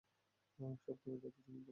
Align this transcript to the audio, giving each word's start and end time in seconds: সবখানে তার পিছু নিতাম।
সবখানে 0.59 1.17
তার 1.21 1.31
পিছু 1.35 1.51
নিতাম। 1.51 1.69